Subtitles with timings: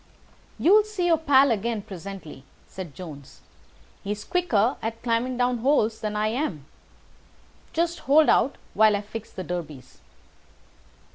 [0.57, 3.41] "You'll see your pal again presently," said Jones.
[4.03, 6.65] "He's quicker at climbing down holes than I am.
[7.71, 9.99] Just hold out while I fix the derbies."